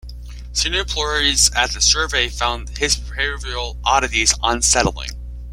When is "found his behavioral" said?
2.27-3.77